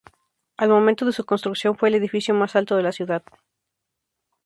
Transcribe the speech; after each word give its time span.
Al 0.57 0.69
momento 0.69 1.05
de 1.05 1.11
su 1.11 1.23
construcción 1.27 1.77
fue 1.77 1.89
el 1.89 1.93
edificio 1.93 2.33
más 2.33 2.55
alto 2.55 2.75
de 2.75 2.81
la 2.81 2.91
ciudad. 2.91 3.21